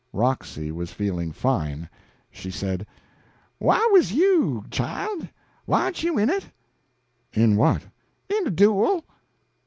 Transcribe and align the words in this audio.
Roxy 0.13 0.71
was 0.71 0.91
feeling 0.91 1.31
fine. 1.31 1.87
She 2.31 2.49
said: 2.49 2.87
"Whah 3.59 3.85
was 3.91 4.11
you, 4.13 4.65
child? 4.71 5.27
Warn't 5.67 6.01
you 6.01 6.17
in 6.17 6.27
it?" 6.27 6.47
"In 7.33 7.55
what?" 7.55 7.83
"In 8.27 8.45
de 8.45 8.49
duel." 8.49 9.03